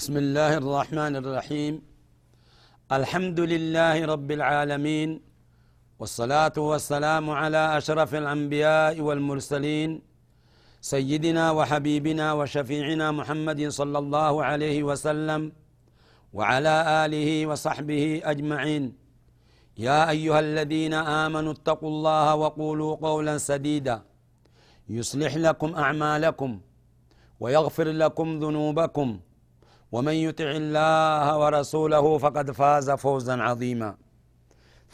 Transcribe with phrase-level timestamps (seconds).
[0.00, 1.74] بسم الله الرحمن الرحيم.
[2.98, 5.10] الحمد لله رب العالمين
[6.00, 9.90] والصلاة والسلام على أشرف الأنبياء والمرسلين
[10.80, 15.52] سيدنا وحبيبنا وشفيعنا محمد صلى الله عليه وسلم
[16.32, 18.84] وعلى آله وصحبه أجمعين.
[19.76, 23.96] يا أيها الذين آمنوا اتقوا الله وقولوا قولا سديدا.
[24.88, 26.50] يصلح لكم أعمالكم
[27.40, 29.08] ويغفر لكم ذنوبكم.
[29.94, 33.90] ومن يطع الله ورسوله فقد فاز فوزا عظيما.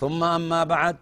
[0.00, 0.96] ثم أما بعد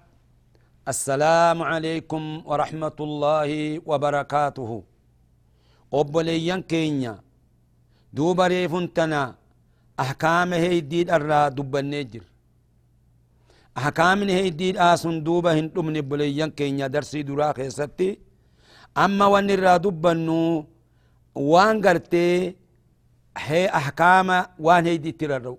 [0.92, 3.50] السلام عليكم ورحمة الله
[3.86, 4.70] وبركاته.
[5.94, 7.14] أبوليان كينيا
[8.12, 9.22] دوبا ريفنتنا
[10.00, 12.24] أحكام هيديد الرا دب النجر.
[13.78, 18.18] أحكام هيديد آسن دوبا هنتم نبوليان كينيا درسي درا خيستي.
[19.04, 20.66] أما وان الرا دبنو
[21.34, 22.56] وان قرتي
[23.38, 25.58] هي أحكام وان هيدي تررو.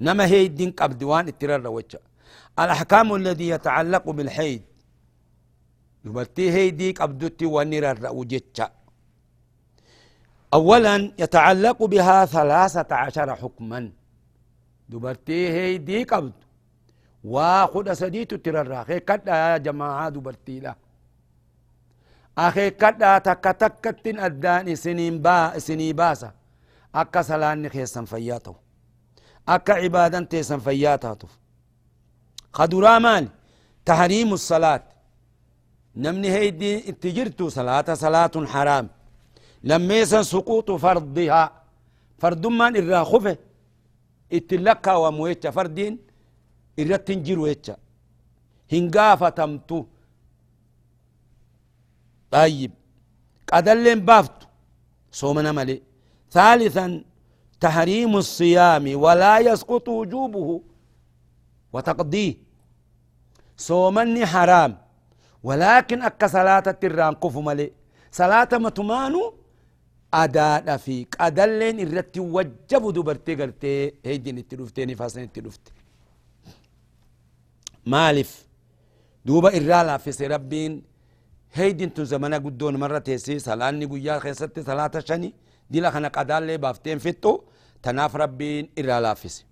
[0.00, 2.00] نما هيدين قبض وان تررو وجه.
[2.58, 4.62] الأحكام الذي يتعلق بالحيد
[6.04, 8.62] دبرتي هيدي قبضتي ونرر وجتش
[10.54, 13.90] أولا يتعلق بها ثلاثة عشر حكما.
[14.88, 16.32] دبرتي هيدي قبض.
[17.24, 20.74] واخد سديت ترر أخي كدا يا جماعة دبرتي لا.
[22.38, 26.37] أخي كدا تك تكتن أداني سنين با سني باسا.
[27.00, 28.54] أكا سلان خيسا فياته
[29.48, 31.28] أكا عبادا تيسا فياته
[32.52, 33.28] خدرا مال
[33.88, 34.84] تحريم الصلاة.
[35.96, 38.86] نمني هيدي اتجرتو صلاة صلاة حرام.
[39.70, 41.42] لما يسن سقوط فرضها
[42.18, 43.36] فرد من إرا خفه.
[44.32, 45.98] اتلقى ومويتش فردين
[46.80, 47.68] إرا تنجر ويتش
[48.72, 49.86] هنقافة تمتو.
[52.30, 52.72] طيب.
[53.52, 54.46] قدلين بافتو.
[55.12, 55.82] صومنا ملي
[56.30, 57.04] ثالثا
[57.60, 60.62] تحريم الصيام ولا يسقط وجوبه
[61.72, 62.34] وتقضيه.
[63.56, 64.78] صومني حرام
[65.42, 67.72] ولكن أكا صلاة التران قف ملي.
[68.12, 69.34] صلاة متمانو
[70.14, 73.94] أداء في قدلين الرت وجب دبرتي قرتي.
[74.06, 75.72] هيدين التلوفتي نفاسين التلوفتي
[77.86, 78.46] مالف
[79.24, 80.82] دوبا إرالا في ربين
[81.52, 85.34] هيدين تو زمانا قدون مرة تيسي صلاة نقويا خيستي صلاة شني.
[85.70, 87.40] دي لخنا قدال لي بافتين فتو
[87.82, 89.44] تناف ربين إرالا فيسي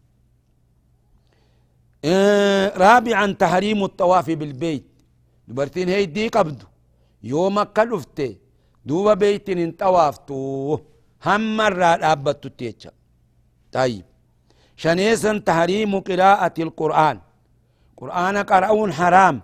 [2.04, 4.87] إيه رابعا تحريم الطواف بالبيت.
[5.49, 6.62] دبرتين هي دي قبض.
[7.22, 8.37] يوم كلفته
[8.84, 10.78] دوبا بيت ان طوافتو
[11.25, 12.15] هم مرة
[12.59, 12.91] تيتشا
[13.72, 14.04] طيب.
[14.77, 17.21] شنيسا تحريم قراءة القرآن.
[17.97, 19.43] قرآن قرأون حرام.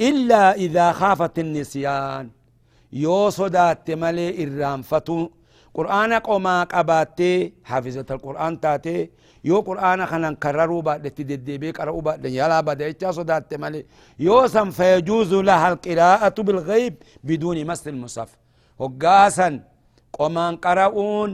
[0.00, 2.30] إلا إذا خافت النسيان.
[2.92, 5.30] يو صدات ملي إرام فتو
[5.74, 9.10] قرآن قوما قباتي حافظة القرآن تاتي
[9.44, 13.80] يو قرآن خنان كرروا بعد تددبي قرأوا بعد يلا بعد إيشا صدات مالي
[14.26, 18.30] يو سم فيجوز لها القراءة بالغيب بدون مس المصحف
[18.78, 19.48] وقاسا
[20.18, 21.30] قومان قرأون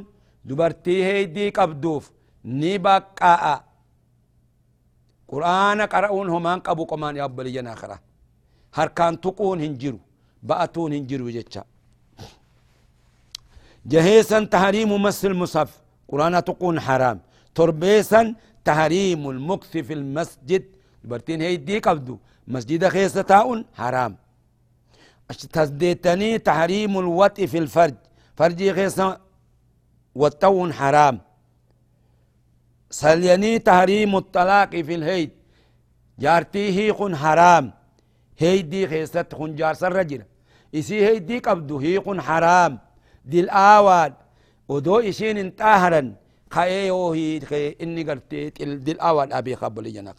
[0.48, 2.04] دبرتي هيدي قبدوف
[2.44, 3.44] نبقاء
[5.32, 7.96] قرآن قرأون همان قبو قمان يابلي جناخرة
[8.74, 9.98] هركان تقون هنجرو
[10.48, 11.62] بأتون هنجرو جتشا
[13.86, 15.80] جهيسا تحريم مس المصحف.
[16.08, 17.20] قرآن تقون حرام.
[17.54, 20.64] تربيسا تحريم المكث في المسجد.
[21.04, 22.18] برتين هي دي قبدو
[22.48, 24.16] مسجد خيسة تاؤن حرام.
[25.52, 27.94] تزديتني تحريم الوطء في الفرج.
[28.36, 29.18] فرجي خيسة
[30.14, 31.20] والتون حرام.
[32.90, 35.30] سليني تحريم الطلاق في الهيد.
[36.18, 37.72] جارتي هيق حرام.
[38.38, 40.22] هيدي خيسة خنجار سر رجل
[40.74, 42.78] إسي هيدي قبدو هيق حرام.
[43.24, 44.14] دي الآواد
[44.68, 46.14] ودو إشين انتاهرا
[46.50, 50.16] خايه هي خي إني قلت دي الآواد أبي خبلي جنك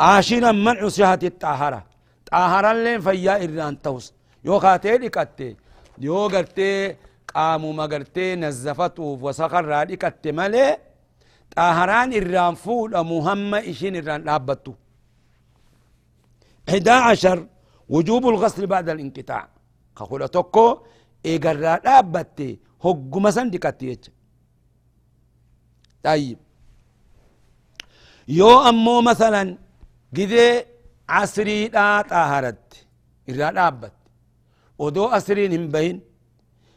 [0.00, 1.86] عاشرا منع صحة الطهارة
[2.30, 4.12] طهارا لين فيا إران توس
[4.44, 5.56] يو خاتي لكتي
[5.98, 6.96] يو قرتي
[7.34, 10.78] قاموا ما قرتي نزفتو وسخر رادي كتي مالي
[11.56, 14.74] طهران إران فول مهمة إشين إران لابتو
[16.68, 17.46] 11
[17.88, 19.48] وجوب الغسل بعد الانقطاع.
[19.96, 20.78] كقول توكو
[21.26, 24.10] إيقرا دابتي هقو مسن دكتي
[26.02, 26.38] طيب
[28.28, 29.42] يو أمو مثلا
[30.16, 30.64] قذي
[31.08, 32.86] عصري لا طاهرت
[33.30, 33.92] إرا دابت
[34.78, 36.00] ودو أسرين هم بين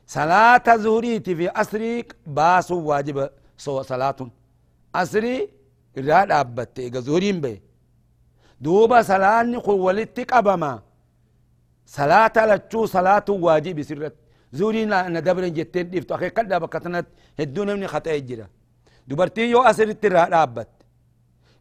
[0.07, 3.17] صلاة زهريتي في أسريك باسو واجب
[3.57, 4.19] سو صلاة
[4.95, 5.49] أسري
[5.97, 7.61] إرا دابت إيقا زهرين بين
[8.61, 10.81] دوبا صلاة ولتك أبما
[11.85, 13.81] صلاة لتشو صلاة واجب
[14.53, 16.15] سرت زورين أنا دبر جتين ديفتو.
[16.15, 17.07] أخي كدا بكتنت
[17.39, 18.47] هدون من خطأ جرا
[19.07, 20.69] دبرتي يو أسر الترى رابت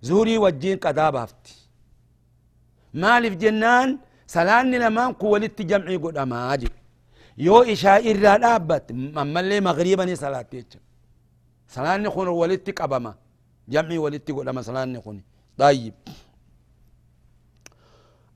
[0.02, 1.54] زوري وجين قدا بافتي.
[2.94, 6.70] مالف جنان سلاني لما قولت جمعي قد أماجي.
[7.38, 10.52] يو إشاء إرى رابت أما اللي مغربا صلاة
[11.74, 13.12] سلاني خون ولدتك أبما
[13.68, 15.24] جمعي ولدتك قد أما سلاني خوني
[15.58, 15.94] طيب.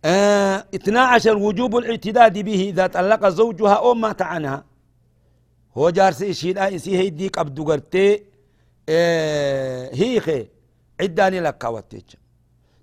[0.07, 4.65] آه 12 وجوب الاعتداد به إذا طلق زوجها أو مات عنها.
[5.77, 8.23] هو جارس إشيدا إسي هيدي قبدو قرتي
[8.89, 10.47] آه هيخي
[11.01, 12.03] عداني لك واتيج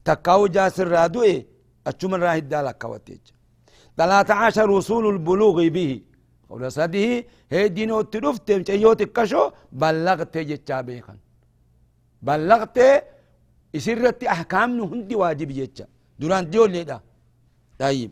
[0.06, 1.46] تكاو جاسر رادوئي
[1.88, 3.20] أتشم الراهد لك واتيج
[3.98, 6.02] 13 وصول البلوغ به.
[6.50, 11.18] قول سده هيدي نوت رفت مشيوت كشو بلغت جتشا بيخن
[12.22, 12.78] بلغت
[13.76, 15.86] إسرت أحكام هندي واجب جتشا.
[16.20, 17.00] ديول ليدا
[17.84, 18.12] طيب.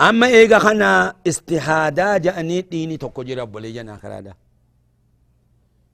[0.00, 4.34] أما إيغا خنا استحادا جأني ديني توكو جرى بولي جنا خرادا.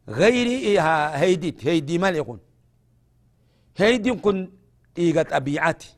[0.09, 2.39] غير إيها هيديت هيدي مالكون
[3.77, 4.51] هيدي كن
[4.99, 5.91] إيغا طبيعتي.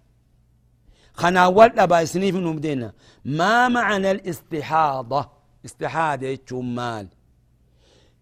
[1.14, 2.92] خنا ولد أبا سنيف نمدينا
[3.24, 5.30] ما معنى الاستحاضة؟
[5.64, 7.08] استحادة مال.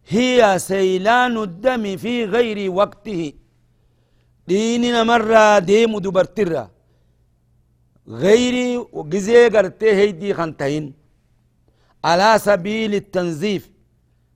[0.09, 3.33] هي سيلان الدم في غير وقته.
[4.49, 6.74] ديننا مرة ديم دبرترة.
[8.09, 10.95] غيري وجزي قرتي هيدي خنتين
[12.05, 13.71] على سبيل التنزيف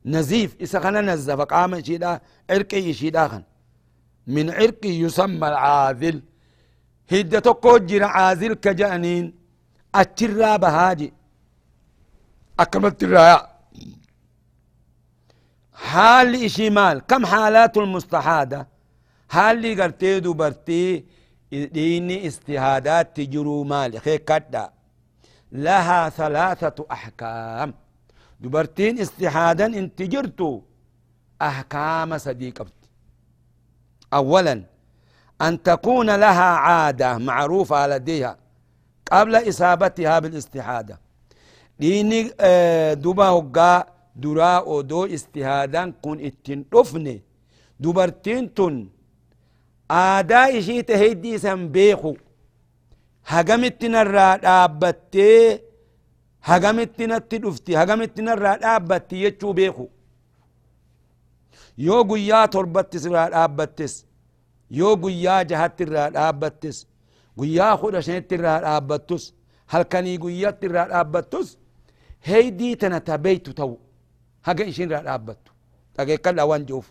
[0.06, 2.20] نزيف إذا خنا نزف قام شيدا
[2.50, 3.42] عرقي شيدا خن.
[4.26, 6.22] من عرقي يسمى العاذل.
[7.08, 9.34] هيدا تقول عاذل كجانين.
[9.94, 11.12] أترى بهاجي.
[12.60, 13.48] أكملت الرايا
[15.72, 18.68] حال إشي مال كم حالات المستحادة؟
[19.30, 21.04] هالي قرتي دبرتي
[21.52, 24.00] ديني استهادات تجرو مال.
[24.00, 24.70] خي كدا
[25.52, 27.74] لها ثلاثة أحكام.
[28.40, 30.62] دبرتين استهادا إن تجرتو.
[31.42, 32.66] أحكام صديقة.
[34.12, 34.62] أولا
[35.42, 38.36] أن تكون لها عادة معروفة لديها
[39.12, 41.00] قبل إصابتها بالاستحادة
[41.80, 43.86] ديني آه، دبا هقا
[44.16, 46.64] دراء دو استهادا كن اتن
[47.80, 48.88] دبرتين تن
[49.88, 52.16] aadaa ishii taheeddii isan beeku
[53.32, 55.60] hagamitti narraa dhaabbattee
[56.50, 59.90] hagamitti natti dhufti hagamitti narraa dhaabbatti jechuu beeku
[61.86, 63.94] yoo guyyaa torbattis irraa dhaabbattes
[64.80, 66.86] yoo guyyaa jahatti irraa dhaabbattes
[67.38, 69.24] guyyaa kudha shanitti irraa dhaabbattus
[69.74, 71.56] halkanii guyyatti irraa dhaabbattus
[72.28, 73.74] heydii tana ta beeytu ta'u
[74.48, 75.52] haga ishin irraa dhaabbattu
[75.96, 76.88] dhageekkadha waan je'uuf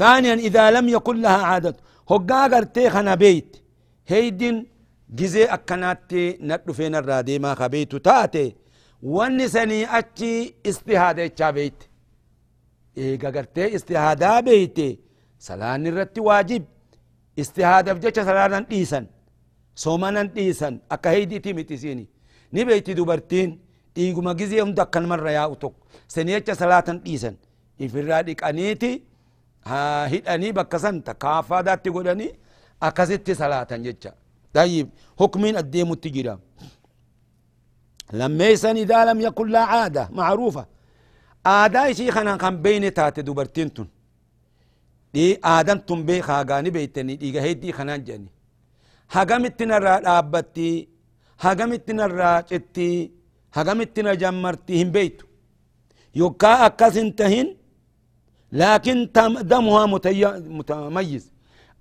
[0.00, 1.76] ثانيا إذا لم يكن لها عادة
[2.10, 3.56] هقا قرتي خنا بيت.
[4.06, 4.56] هيدين
[5.18, 8.46] جزي أكناتي ندو فين الرادي ما خبيتو تاتي.
[9.02, 11.78] ونسني أتشي استهادة إتشا بيت.
[12.98, 14.90] إيقا قرتي استهادة بيتي.
[15.38, 16.64] سلان الرت واجب.
[17.42, 19.06] استهادة بجيش سلانا ديسن
[19.74, 22.06] سومانا ديسن أكا هيدي تيمتسيني
[22.52, 23.50] نبيتي دوبرتين.
[23.98, 25.74] إيقما جزي هم دكان مرة يا أتوك
[26.08, 27.34] سنيتش صلاة ديسن
[27.82, 29.09] إفرادك أنيتي
[29.69, 32.27] ها هداني بكسنت كافا داتي قولاني
[32.83, 34.11] أكست صلاة جتشا
[34.53, 34.87] طيب
[35.19, 36.35] حكمين الديم التجرى
[38.13, 40.65] لما يسن إذا لم يكن لا عادة معروفة
[41.45, 43.87] آداء شيخنا كان بين تات دوبرتينتون
[45.13, 48.31] دي آدم تم بي خاغاني بيتني دي هيدي خنان جاني
[49.11, 50.87] هاغامتنا را دابتي
[51.43, 53.11] هاغامتنا را چتي
[53.55, 55.25] هاغامتنا جمرتي هم بيتو
[56.15, 57.47] يوكا أكاسنتهن
[58.52, 59.08] لكن
[59.42, 59.86] دمها
[60.58, 61.32] متميز.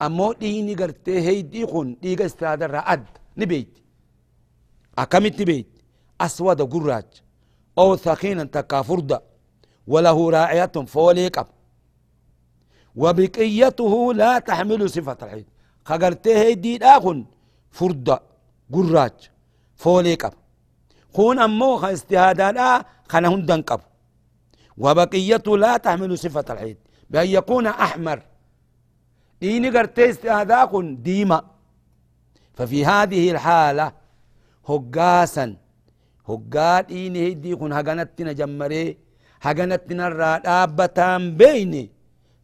[0.02, 3.06] أمو ديني قرتي هي ديخون ديغا استاد الرعد
[3.38, 3.78] نبيت.
[4.98, 5.68] أكمت نبيت.
[6.22, 7.06] أسود قراج.
[7.78, 9.20] أو ثقينا تكافرد.
[9.88, 11.40] وله راعية فوليك
[12.96, 15.46] وبقيته لا تحمل صفة الحيد.
[15.86, 17.26] خقرتي هي دي داخن
[17.72, 18.20] فرد
[18.74, 19.12] قراج
[19.76, 20.30] فوليك
[21.14, 23.82] خون أمو خا استهادا خنهن دنقب
[24.80, 26.78] وبقيته لا تحمل صفة الحيد
[27.10, 28.20] بأن يكون أحمر.
[29.42, 30.70] ديني قرتيست هذا
[31.10, 31.40] ديما.
[32.54, 33.92] ففي هذه الحالة
[34.70, 35.56] هقاسا.
[36.30, 38.98] هقاد إيني هدي كن هقنتنا جمري
[39.42, 41.92] هقنتنا الرابطان بيني.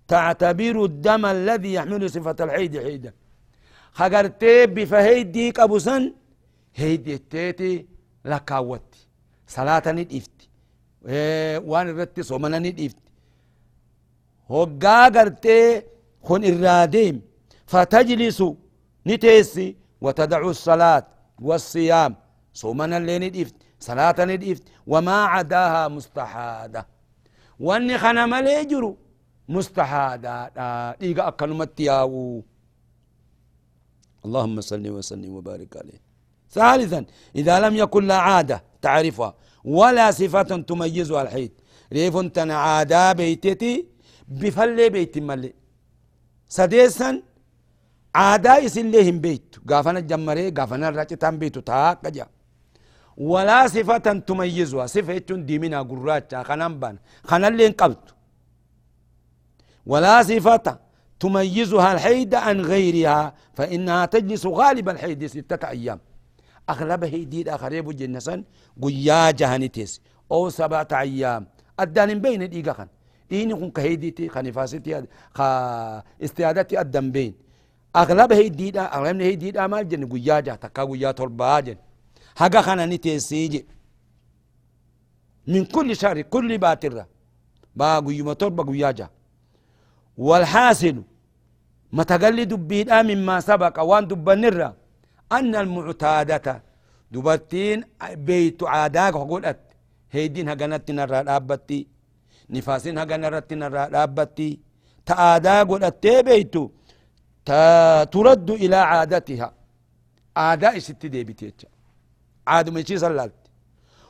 [0.07, 3.13] تعتبر الدم الذي يحمل صفة الحيد حيدا.
[3.91, 6.13] خقرتي بفهيدي قبسا
[6.75, 7.85] هيدي التيتي
[8.25, 9.07] لكاوتي.
[9.47, 9.83] صلاة
[11.69, 13.01] وان رتي صومنا ندفتي
[14.49, 15.81] هقا قرتي
[16.23, 17.21] خن الراديم
[17.71, 18.43] فتجلس
[19.07, 21.07] نتيسي وتدع الصلاة
[21.41, 22.15] والصيام
[22.53, 26.87] صومنا اللي ندفت صلاة ندفت وما عداها مستحادة
[27.59, 28.97] واني خنا مليجرو
[29.49, 30.35] مستحادة
[30.99, 32.43] ديغا أكلمت ياو
[34.25, 36.01] اللهم صل وسلم وبارك عليه
[36.51, 39.33] ثالثا إذا لم يكن لا عادة تعرفها
[39.65, 41.51] ولا صفة تميزها الحيد
[41.93, 43.85] ريف تنا عادة بيتتي
[44.27, 45.53] بفلي بيت ملي.
[46.47, 47.21] سديسا
[48.15, 52.27] عادة يسن لهم بيت قافنا الجمري قافنا الرجتان بيت تاك جا.
[53.17, 54.85] ولا صفة تميزها.
[54.85, 58.15] صفة ديمنا قراتها خنان خنان لين قبط
[59.85, 60.79] ولا صفة
[61.19, 65.99] تميزها الحيد عن غيرها فإنها تجلس غالب الحيد ستة أيام.
[66.69, 68.43] أغلب هيدي أخريب جنسا
[68.81, 71.47] قيا جهنتيس أو سبعة أيام.
[71.79, 72.87] أدان بين الإيقا
[73.29, 75.03] ديني كن كهيديتي خنفاستي
[75.33, 75.47] خا
[76.23, 77.33] استعادتي أدن بين.
[77.95, 81.77] أغلب هيدي أغلب هيدي مال جن قيا جه تكا قيا تربا جن.
[82.37, 83.65] kana ni teessije
[85.47, 87.05] min kulli shari kulli baatirra
[87.75, 89.09] baa guyyuma torba guyyaa jaha
[90.17, 91.03] والحاصل
[91.91, 94.75] متقلي دبيدا مما سبق وان دبنرا
[95.31, 96.63] أن المعتادة
[97.11, 99.59] دبتين بيت عاداك قلت
[100.11, 101.87] هيدين هقنت نرى الأبتي
[102.49, 104.59] نفاسين هقنت نرى الأبتي
[105.05, 106.69] تآدا قلت بيتو؟
[108.11, 109.53] ترد إلى عادتها.
[110.37, 111.65] عادة ست دي بتيتش
[112.47, 113.33] عاد مشي صلالت.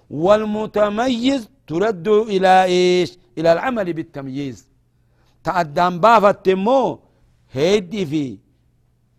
[0.09, 4.67] والمتميز ترد إلى إيش؟ إلى العمل بالتمييز.
[5.43, 6.99] تأدام بافت مو
[7.51, 8.37] هيدي في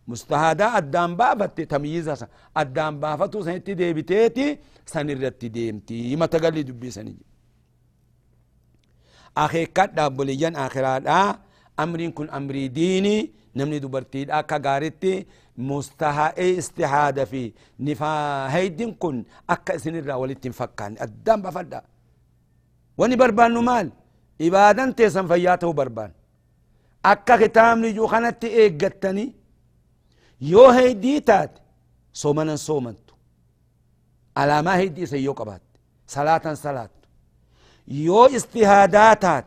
[0.09, 2.25] مستهادا أدام بافت تمييز
[2.57, 6.17] أدام بافتو سنتي ديبتيتي سنرت ديمتي.
[6.17, 7.27] ما تقلي دبي سنجي.
[9.37, 11.03] أخي كات دابوليان آخرات
[11.81, 15.27] أمرين كن أمري ديني نمني دبرتي أكا غارتي
[15.59, 18.13] مستحى استحادة في نفا
[18.55, 20.97] هيدين كن أكا سنرى ولتين فكان.
[21.03, 21.81] الدم بفدا
[22.99, 23.91] وني بربان نمال.
[24.41, 26.11] إبادان تيسن فياته بربان.
[27.05, 29.46] أكا ختام نجو خانت إيقتني.
[30.41, 31.51] يو هيدي تات
[32.13, 32.99] صومنا صومنت
[34.37, 35.63] على ما هيدي سيو قبات
[36.07, 36.91] صلاة صلاة
[37.89, 39.47] يو استهاداتات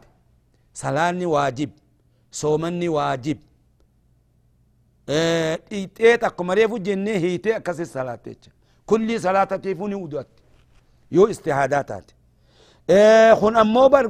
[0.74, 1.70] صلاة واجب
[2.32, 3.38] صومني واجب
[5.70, 8.52] dhiixeet akkuma reefu jennee hiitee akkasi salaatte jecha
[8.86, 10.44] kulli salaatatiifuu ni udu'atti
[11.12, 12.14] yoo istihaadaa taate
[13.40, 14.06] kun ammoo bar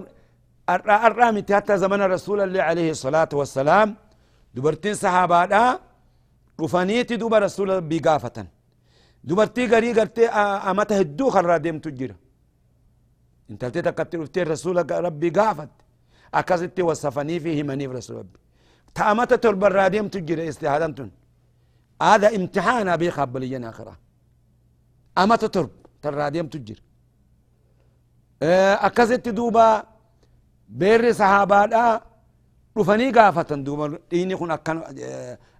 [0.68, 3.96] arraa arraa miti hatta zamana rasuulallee alayhi salaatu wassalaam
[4.56, 5.80] dubartiin sahaabaadha
[6.60, 8.48] dhufaniiti duba rasuula rabbii gaafatan
[9.28, 10.28] dubartii garii gartee
[10.70, 12.16] amata hedduu karraa deemtu jira
[13.52, 15.84] intaltee takkatti dhuftee rasuula rabbii gaafatte
[16.40, 18.40] akkasitti wasafanii fi himaniif rasuula rabbii
[18.96, 21.10] تأمت تربر راديم تجري استهادنتن
[22.02, 23.94] هذا امتحان أبي خبليا آخرة
[25.18, 26.80] أمت ترب تراديم تجر
[28.88, 29.68] أكست دوبا
[30.70, 31.60] بير صحابة
[32.78, 34.78] رفني قافة دوبا ديني خن أكن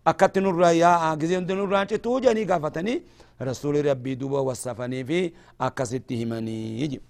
[0.08, 3.04] أكت نور يا أجزين نور رانش توجني قافتني
[3.42, 7.02] رسول ربي دوبا وصفني في أكست همني يجي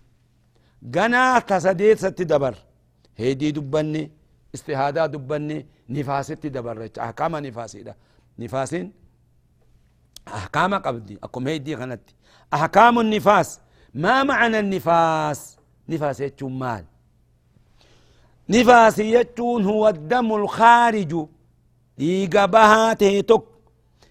[0.96, 2.55] غنا تصديق ست دبر
[3.19, 4.12] هدي دبني
[4.55, 7.96] استهادا دبني نفاست دبرت أحكام نفاسي ده
[8.39, 8.91] نفاسين
[10.27, 12.15] أحكام قبدي أكم هيدي غنتي
[12.53, 13.60] أحكام النفاس
[13.93, 15.58] ما معنى النفاس
[15.89, 16.86] نفاس يتشون مال
[18.50, 19.63] نفاس يتشون
[22.00, 23.44] الخارج يقبها تيتك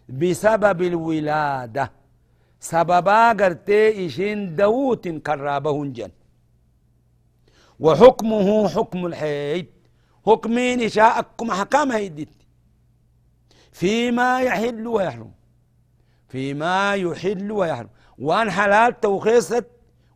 [0.08, 1.92] بسبب الولادة
[2.60, 6.10] سببا قرتي إشين دوت كرابهن جن
[7.80, 9.66] وحكمه حكم الحيد
[10.26, 12.28] حكمين شاءكم حكام هيدت
[13.72, 15.32] فيما يحل ويحرم
[16.28, 19.66] فيما يحل ويحرم وان حلال توخيست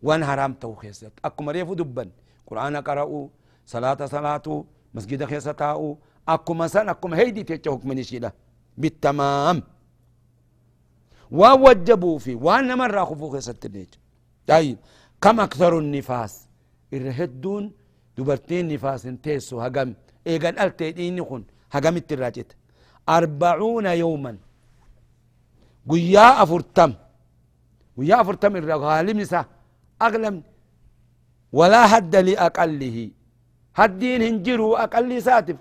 [0.02, 2.11] وان حرام توخيست أكم ريفو دبن
[2.47, 3.29] قرآن قرأوا
[3.67, 4.64] صلاة صلاة
[4.95, 5.97] مسجد خيستاء
[6.29, 8.33] أكم مثلا أكم هيدي تيجا حكم نشيلة
[8.79, 9.62] بالتمام
[11.31, 13.71] ووجبوا في وان مرة خفو خيست
[14.47, 14.79] طيب
[15.21, 16.49] كم أكثر النفاس
[16.93, 17.73] الرهدون
[18.19, 19.95] دبرتين نفاس تيسو هقم
[20.26, 22.50] إيقان ألتي ديني خن هقم التراجت
[23.09, 24.33] أربعون يوما
[25.91, 26.91] قيا أفرتم
[27.99, 29.45] قيا أفرتم الرغالم نسا
[30.02, 30.43] أغلم
[31.59, 33.11] ولا هد لأقله
[33.79, 35.57] هدين هنجروا أقل ساتف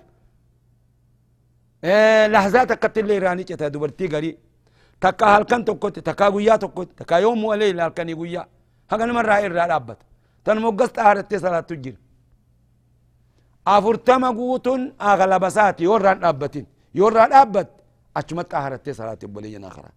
[2.34, 4.38] لحظات قتل لي راني جتا دبرتي غري.
[5.00, 8.42] تكا هلكن تكوت تكا قيا تكوت تكا يوم وليل هلكن قيا
[8.90, 9.98] هكذا مرة إرى رابط
[10.44, 11.96] تنمقص طهارتي صلاة تجير.
[13.66, 17.68] أفرتم قوتن أغلب ساتي يوران رابطين يوران رابط
[18.16, 19.90] أجمت طهارتي صلاة بولينا آخرى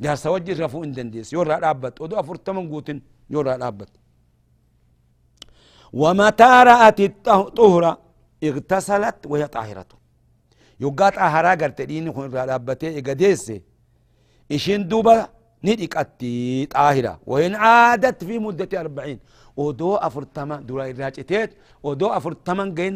[0.00, 2.98] جارس وجه رفو اندنديس يوران رابط ودو أفرتم قوتن
[3.30, 3.88] يوران رابط
[5.92, 7.92] ومتى رأت الطهرة
[8.44, 10.01] اغتسلت وهي طاهرة.
[10.84, 13.46] يقات أهرا قرت دين خن رابطة إقديس
[14.54, 15.14] إشين دوبا
[15.66, 16.34] ندقتي
[16.74, 19.18] طاهرة وإن عادت في مدة أربعين.
[19.56, 21.50] ودو أفرتما دولا إراجتت
[21.86, 22.94] ودو أفرتما جين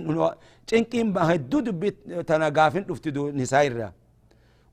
[0.66, 1.96] تنكين بهدو دبت
[2.28, 3.74] تنقافين دفتدو نسائر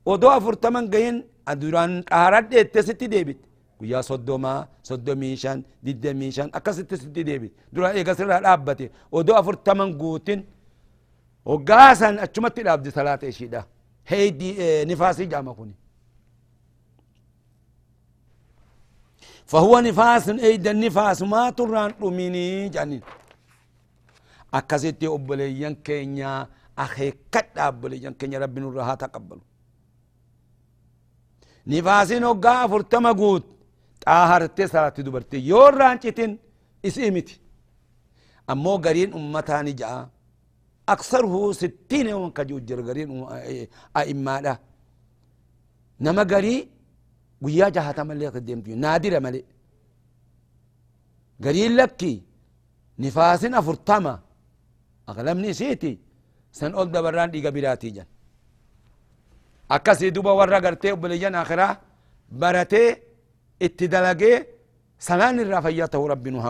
[0.08, 1.14] ودو أفرتما جين
[1.48, 3.40] أدوران طهارات ديت ستي ديبت
[3.80, 8.86] guyyaa soddomaa soddomii shan digdamii shan akkasitti sitti deebi dura eega sirraa dhaabbate
[9.18, 9.90] odoo afurtaman
[11.50, 13.60] hoggaasan achumatti dhaabdi salaata ishiidha
[14.10, 14.48] heeydi
[14.90, 15.74] nifaasii jaama kuni
[19.46, 23.00] فهو نفاس أيد النفاس ما تران رميني جانين
[24.54, 26.48] أكاسيتي أبليان كينيا
[26.78, 29.38] أخي كت أبليان كينيا ربي نورها تقبل
[31.66, 33.44] نفاسين وقا فرتما قوت
[34.06, 36.32] xaahartee salaatti dubartii yoo raancitin
[36.88, 37.40] isii miti
[38.52, 39.72] ammoo gariin ummataani
[40.86, 43.26] ja'a aksaruhu sittiin ewan ka jiru jira gariin
[43.94, 44.58] a'immaadha
[46.00, 46.68] nama garii
[47.42, 49.44] guyyaa jahatamallee akka deemtu naadira malee
[51.40, 52.24] gariin lakki
[52.98, 54.22] nifaasin afurtama
[55.06, 56.00] aqlamni isiiti
[56.50, 58.06] san ol dabarraan dhiiga biraatii jan
[59.68, 61.80] akkasii duba warra gartee obboleeyyan akhiraa
[62.40, 63.02] baratee
[63.60, 64.36] itti dalagee
[64.98, 66.40] sanaan irraa fayyaa ta'uu rabbi nu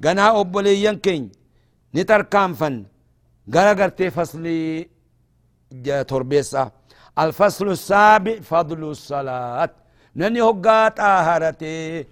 [0.00, 1.30] ganaa obboleeyyan keenya
[1.94, 2.76] ni tarkaanfan
[3.54, 4.88] gara gartee faslii
[6.10, 6.70] torbeessa
[7.18, 9.70] الفصل السابع فضل الصلاة
[10.16, 12.06] نني هقا طاهرتي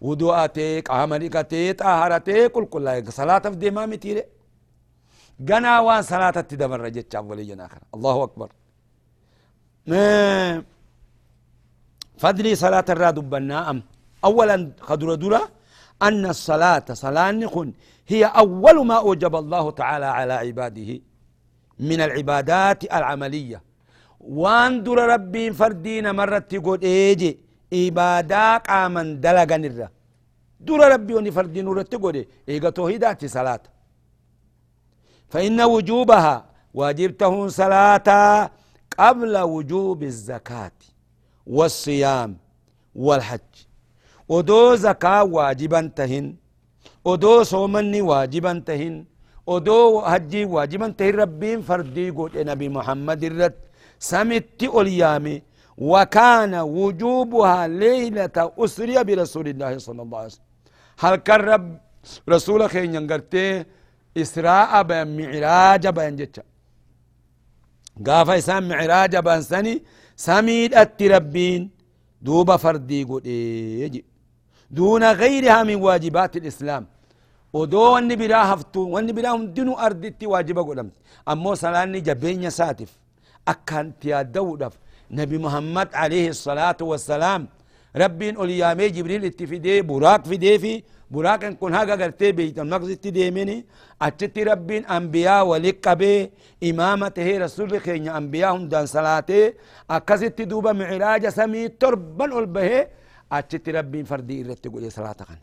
[0.00, 2.86] ودواتي قامريكتي طاهرتي كل كل
[3.20, 4.22] صلاة في دمامي تيري
[5.48, 8.48] قنا وان صلاة تدمر رجت ولي آخر الله أكبر
[12.22, 13.66] فضلي صلاة الراد بناء
[14.24, 15.42] أولا خدر درة
[16.02, 17.72] أن الصلاة صلاة نخن
[18.08, 21.00] هي أول ما أوجب الله تعالى على عباده
[21.80, 23.62] من العبادات العملية.
[24.20, 27.38] وان در ربي فردين مرة تقول إيجي
[27.72, 29.88] إبادة قاما دلغا نرى
[30.60, 33.60] در ربي وني فردين نرى تقول إيجا توهيدات صلاة.
[35.28, 38.50] فإن وجوبها واجبته صلاة
[38.98, 40.78] قبل وجوب الزكاة
[41.46, 42.36] والصيام
[42.94, 43.54] والحج.
[44.34, 46.26] ودو زكاة واجبا تهن
[47.08, 48.94] ودو صومني واجبا تهن
[49.50, 53.54] ودو حجي واجبا تهن ربين فردي قول نبي محمد الرد
[54.10, 55.36] سمت أليامي
[55.90, 60.48] وكان وجوبها ليلة أسري برسول الله صلى الله عليه وسلم
[61.02, 61.68] هل كان رب
[62.32, 63.64] رسول خين ينقرتي
[64.22, 66.42] إسراء بين معراج بين جتشا
[68.06, 69.74] قافا إسان معراج بين سني
[70.26, 70.72] سميد
[71.14, 71.62] ربين
[72.26, 74.04] دوب فردي قد إيجي
[74.70, 76.86] دون غيرها من واجبات الإسلام.
[77.52, 80.92] ودو واني برا هفتو واني برا هم دنو أردتي واجبة قدمت
[81.28, 82.90] أمو سلاني جبين ساتف
[83.48, 84.74] أكان تيادو دف
[85.10, 87.48] نبي محمد عليه الصلاة والسلام.
[87.96, 90.82] ربين أوليامي جبريل اتفدي براك في دي في.
[91.10, 93.66] براك إن كن هاگا کرتے بيت المقدس تديمني
[94.02, 96.28] اچت ربين أنبياء ولك به
[96.64, 99.52] إمامته رسول خين أنبياء هم دان صلاته.
[99.90, 102.34] اكست دوبا معراج سمي تربا
[103.36, 105.40] اچت ربين فردي رت قول صلاه كان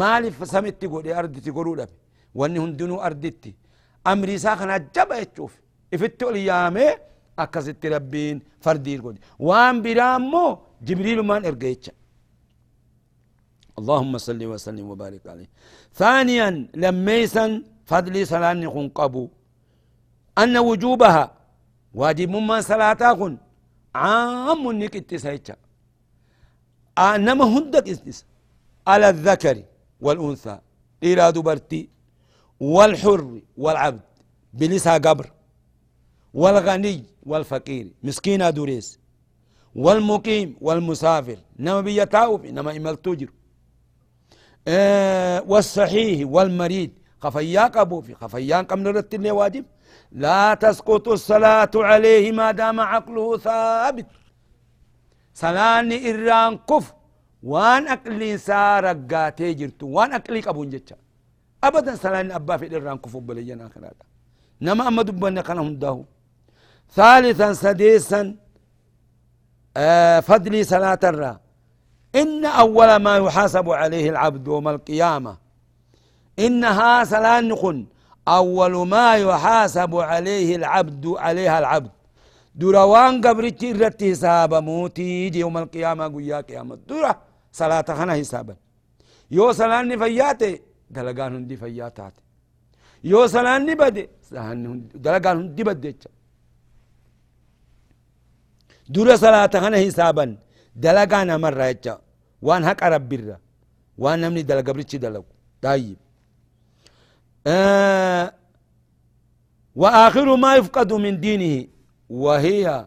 [0.00, 1.90] مالي فسمت قول ارض تقولوا دب
[2.38, 3.52] واني هندنو اردتي
[4.12, 5.52] امري ساخنا جبا تشوف
[5.94, 6.86] افتو اليامه
[7.42, 9.16] اكست ربين فردي قول
[9.48, 10.44] وان برامو
[10.86, 11.86] جبريل من ارجيتش
[13.78, 15.48] اللهم صل وسلم وبارك عليه
[16.00, 16.48] ثانيا
[16.82, 17.46] لميسا
[17.90, 19.24] فضل صلاة قبو
[20.42, 21.24] أن وجوبها
[22.00, 23.02] واجب من صلاة
[23.94, 25.56] عام نك اتسايتشا
[26.98, 28.24] أنما هندك استس
[28.86, 29.62] على الذكر
[30.00, 30.58] والأنثى
[31.04, 31.88] إراد برتي
[32.60, 34.00] والحر والعبد
[34.54, 35.30] بلسا قبر
[36.34, 38.98] والغني والفقير مسكين دوريس
[39.74, 43.28] والمقيم والمسافر نما بيتاوب نما إمال تجر.
[44.68, 49.64] آه والصحيح والمريض خفيا قبو في خفيان نرت اللي واجب
[50.12, 54.06] لا تسقط الصلاة عليه ما دام عقله ثابت.
[55.42, 56.86] صلاني إران كف
[57.52, 60.68] وان أقلي سارقاتي جرتو وان أقلي قبون
[61.64, 63.70] أبدا صلاني أبا في إران كف بلينا
[65.62, 65.98] هنداه
[66.96, 68.20] ثالثا سديسا
[70.28, 71.32] فضلي صلاة الرا
[72.20, 75.36] إن أول ما يحاسب عليه العبد يوم القيامة
[76.38, 77.86] إنها صلاة نخن
[78.28, 81.95] أول ما يحاسب عليه العبد عليها العبد
[82.60, 87.12] دوروان قبرتي الرتي حساب موتي يوم القيامة قويا قيامة دورا
[87.60, 88.54] صلاة خنا حسابا
[89.36, 90.52] يو صلاة نفياتي
[90.94, 92.14] دلقان هندي فياتات
[93.10, 94.04] يو صلاة نبدي
[95.04, 96.04] دلقان هندي بديتش
[98.94, 100.24] دورا صلاة خنا حسابا
[100.84, 101.94] دلقان مرة يتشا
[102.46, 103.36] وان حق رب برا
[104.02, 104.68] وان نمني دلق
[105.04, 105.26] دلق
[105.64, 105.98] طيب
[107.46, 108.26] آه
[109.80, 111.75] وآخر ما يفقد من دينه
[112.10, 112.86] وهي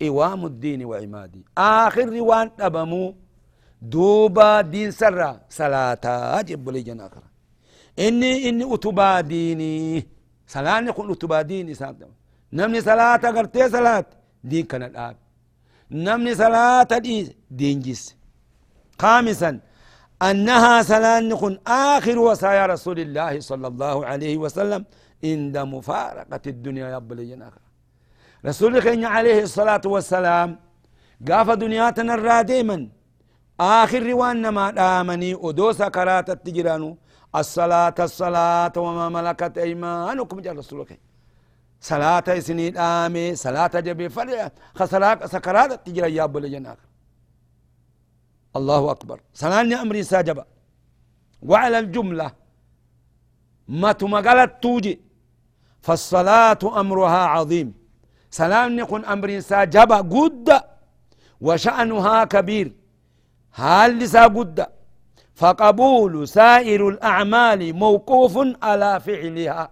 [0.00, 1.40] قوام الدين وعماده.
[1.58, 3.14] آخر وان أبمو
[3.82, 5.40] دوبا دين سرا.
[5.48, 6.04] صلاة
[6.40, 7.28] أجب لي جناخرة
[7.98, 10.06] إني إني أتبا ديني.
[10.46, 12.08] صلاة يكون أتبا ديني سابدا
[12.52, 14.06] نمني صلاة قرتي صلاة
[14.44, 15.16] دين كان الآب.
[15.90, 18.16] نمني صلاة دي دين جس
[19.00, 19.60] خامسا.
[20.22, 24.84] أنها صلاة نكون آخر وصايا رسول الله صلى الله عليه وسلم
[25.24, 27.60] عند مفارقة الدنيا يا بلي آخر
[28.48, 30.58] رسول الله عليه الصلاة والسلام
[31.28, 32.88] قاف دنياتنا الراديما
[33.60, 34.66] آخر روان ما
[35.00, 36.96] آمني ودو سكرات التجرانو.
[37.40, 40.96] الصلاة الصلاة وما ملكت أيمانكم جل رسول الله
[41.80, 46.24] صلاة سنين آمي صلاة جبي فلي خسراك سكرات التجران يا
[46.72, 46.88] آخر.
[48.56, 49.20] الله أكبر.
[49.34, 50.44] سناني أمري ساجبا.
[51.42, 52.30] وعلى الجملة.
[53.68, 55.00] ما تمقلت توجي.
[55.82, 57.79] فالصلاة أمرها عظيم.
[58.30, 60.48] سلام نكون أمر ساجبا قد
[61.40, 62.72] وشأنها كبير.
[63.52, 64.66] هل لسا قد
[65.34, 69.70] فقبول سائر الأعمال موقوف على فعلها.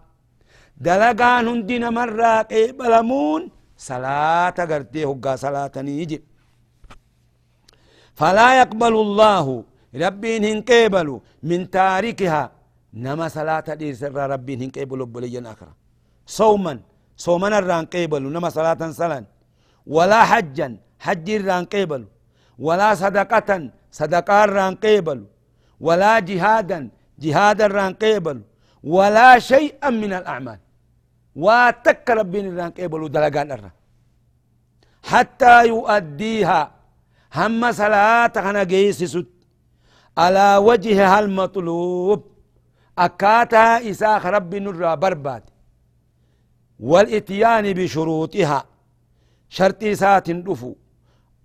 [0.77, 6.19] دلقان هندين مرة قبلمون صلاة قرتي هقا صلاة نيجي.
[8.15, 12.53] فلا يقبل الله ربي هنقبل من تاركها.
[12.95, 15.69] نما صلاة دير سر ربي هنقبل بليا آخر
[16.27, 16.81] صوما.
[17.25, 19.25] صوما الران قبل نما صلاة سلان
[19.97, 20.69] ولا حجا
[21.05, 22.03] حج الران قبل
[22.67, 23.51] ولا صدقة
[24.01, 25.19] صدقة الران قبل
[25.87, 26.79] ولا جهادا
[27.23, 28.39] جهاد الران قبل
[28.97, 30.59] ولا شيئا من الأعمال.
[31.45, 33.77] واتك ربي الران قبل دلقان الران
[35.11, 36.63] حتى يؤديها.
[37.39, 39.29] هم صلاة خنا جيسسut
[40.19, 42.21] على وجهها المطلوب.
[42.99, 45.43] أكاتا إساخ رب نرى برباد.
[46.81, 48.65] والإتيان بشروطها.
[49.49, 50.75] شرط سات دفو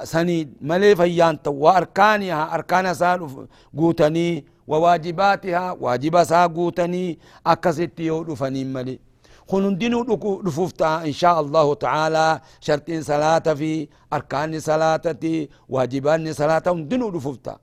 [0.03, 2.53] سنيد ملي فيان وأركانها.
[2.55, 4.45] أركان سال قوتني.
[4.67, 5.71] وواجباتها.
[5.71, 7.19] واجب سا قوتني.
[7.47, 8.99] أكست يودفني ملي.
[9.49, 10.03] خنون دينو
[10.45, 12.41] دفوفتا إن شاء الله تعالى.
[12.59, 13.87] شرط صلاة في.
[14.13, 15.01] أركان صلاة
[15.69, 17.57] واجبان صلاة دينو دفوفتا.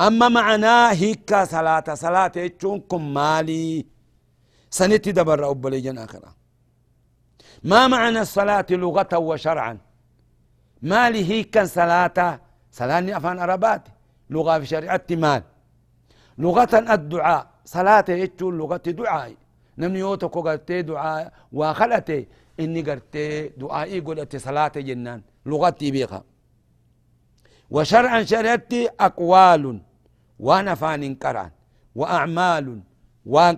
[0.00, 3.86] أما معناه هيك صلاة صلاة يجونكم مالي
[4.78, 6.30] سنتي دبر أبلي جن آخرة.
[7.70, 9.78] ما معنى الصلاة لغة وشرعا؟
[10.82, 12.40] مالي هيك صلاة؟
[12.72, 13.82] صلاة أفان أربات
[14.30, 15.42] لغة في شريعة مال.
[16.38, 17.46] لغة الدعاء.
[17.64, 19.34] صلاة يجون لغة دعاء.
[19.78, 22.28] نمني يوتكو قرتي دعاء وخلتي
[22.60, 25.20] إني قرتي دعائي قلت صلاة جنان.
[25.46, 26.22] لغتي بيخا
[27.70, 29.80] وشرعا شرعتي أقوال.
[30.38, 31.16] وأنا فان
[31.94, 32.80] وأعمال.
[33.26, 33.56] وان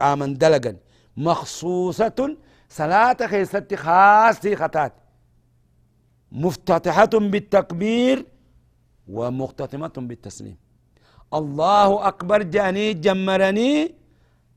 [0.00, 0.76] قاما دلقا
[1.16, 2.36] مخصوصة
[2.68, 4.92] صلاة خيستي خاصة خطات.
[6.32, 8.26] مفتتحة بالتكبير
[9.08, 10.56] ومختتمة بالتسليم.
[11.34, 13.94] الله أكبر جاني جمرني.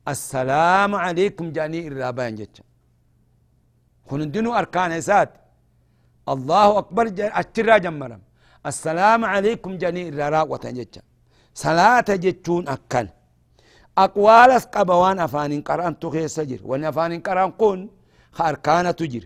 [0.08, 2.64] السلام عليكم جاني الرابان جتشا
[4.08, 5.30] كن أركان إسات.
[6.34, 8.22] الله أكبر أشترا جمرم
[8.66, 11.02] السلام عليكم جاني الرراء وتنجتشا
[11.54, 13.08] صلاة جتشون أكل.
[13.98, 17.80] أقوالس قبوان أفان قرآن تخي سجر وان أفان قرآن قون
[18.38, 19.24] خاركانة تجر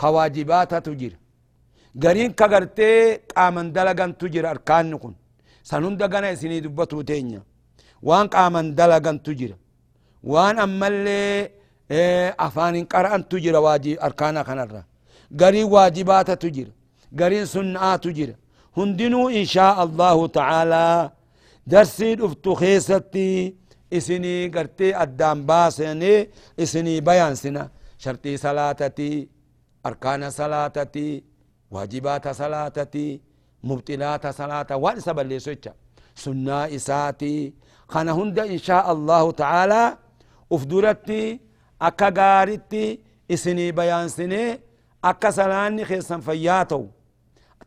[0.00, 1.12] خواجبات تجر
[2.02, 2.90] قرين كغرتي
[3.36, 5.14] قامن دلغن تجر أركان نكون.
[5.68, 7.42] سنون دغنا سني دبتو تينيا
[8.08, 9.52] وان قامن دلغن تجر
[10.32, 11.50] وان أمالي
[11.90, 14.82] إيه أفان قرآن تجر واجب أركانا خنرا
[15.40, 16.68] قرين واجبات تجر
[17.18, 18.30] قرين سنة تجر
[18.78, 20.86] هندنو إن شاء الله تعالى
[21.66, 23.30] درسي دفتو خيستي
[23.92, 26.28] إسني قرتي أدام باسني
[26.62, 27.64] إسني بيان سنة
[27.98, 29.28] شرطي صلاتتي
[29.86, 31.24] أركان صلاتتي
[31.70, 33.20] واجبات صلاتتي
[33.64, 35.72] مبطلات صلاة وان سبب لي سوچا
[36.14, 37.54] سنة إساتي
[37.92, 39.98] خانا هند إن شاء الله تعالى
[40.52, 41.40] أفدرتي
[41.82, 42.84] أكا غارتي
[43.30, 44.58] إسني بيان سنة
[45.04, 46.82] أكا سلاني خيسا فياتو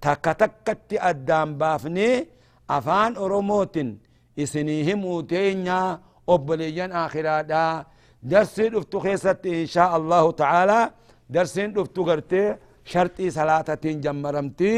[0.01, 2.27] تكا تكتي أدام بافني
[2.69, 3.89] أفان أروموتن
[4.39, 5.67] إسني هموتين
[6.29, 7.85] أبليان آخرادا
[8.23, 10.79] درسين افتو خيست إن شاء الله تعالى
[11.29, 12.43] درسين افتو غرتي
[12.91, 13.69] شرطي صلاة
[14.05, 14.75] جمرمتي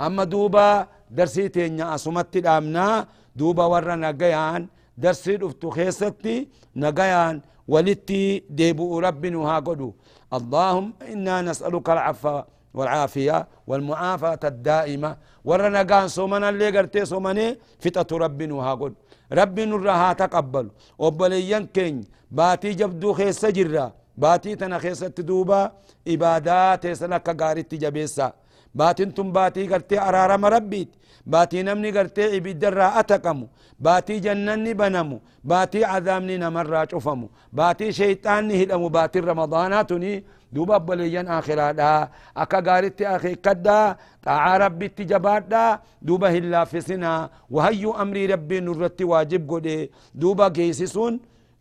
[0.00, 4.62] أما دوبا درسي تينيا أسمت الأمنا دوبا ورا نقيان
[5.04, 6.36] درسي افتو خيستي
[6.76, 7.34] نقيان
[7.72, 8.24] ولتي
[8.58, 9.90] ديبو رب نها قدو
[10.36, 12.36] اللهم إنا نسألك العفو
[12.74, 15.16] والعافية والمعافاة الدائمة.
[15.44, 18.94] ورنا قان صومنا اللي قرتي صومني فتة رب نها قدو
[19.32, 20.66] ربي نرها تقبل.
[20.98, 23.92] وبليان كين باتي جبدو خيس جرا.
[24.16, 25.72] باتي تنا خيس تدوبا
[26.08, 28.32] إبادات سنك قارت جبيسا
[28.74, 30.90] باتين تم باتي قرتي أرارم ربيت
[31.32, 32.64] باتي نمني قرتي عبد
[33.00, 33.46] أتكمو
[33.84, 35.18] باتي جنني بنمو
[35.50, 40.12] باتي عذامني نمر شفمو باتي شيطاني هدمو باتي رمضاناتني
[40.54, 45.64] دوبا بليان آخرا دا أكا قارت أخي كدا طاعة ربي تجبادا
[46.06, 47.12] دوبا هلا في سنا
[47.54, 51.14] وهيو أمري ربي نرت واجب قدي دوبا قيسسون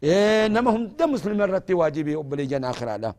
[0.04, 3.12] إيه نما هم دا مسلم الرت واجبي بليان آخرا دا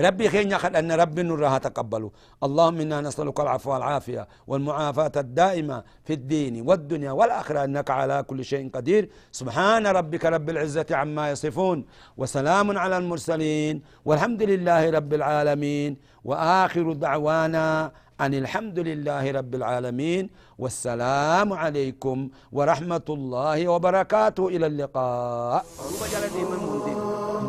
[0.00, 2.10] ربي خينا خل أن ربي نرها تقبلوا
[2.42, 7.64] اللهم إنا نسألك العفو والعافية والمعافاة الدائمة في الدين والدنيا والآخرة.
[7.64, 9.08] إنك على كل شيء قدير.
[9.32, 11.84] سبحان ربك رب العزة عما يصفون.
[12.16, 13.82] وسلام على المرسلين.
[14.04, 15.96] والحمد لله رب العالمين.
[16.24, 20.30] وآخر دعوانا أن الحمد لله رب العالمين.
[20.58, 24.48] والسلام عليكم ورحمة الله وبركاته.
[24.48, 25.64] إلى اللقاء.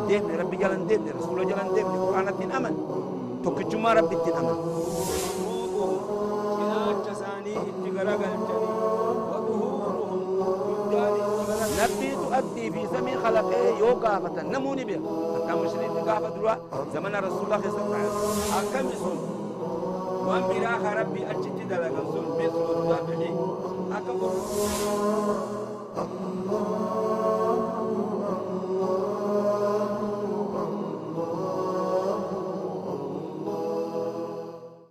[0.06, 1.95] deemne rabbi jalan deemne rasuula jalan deemne qur'aanattiin aman
[3.44, 4.56] tokkichummaa rabbittiin aman
[6.56, 8.74] cinaacha isaanii itti garagalchanii
[11.76, 15.00] نبي تؤدي في سمي خلقه يو قافة نموني بها
[15.34, 16.54] حتى مشرين قافة دروا
[16.94, 18.54] زمن رسول الله صلى الله عليه وسلم.
[18.60, 19.18] أكم يسون
[20.26, 22.98] وان براخ ربي أجت دلقا سون بيسر الله
[23.98, 25.36] أكبر الله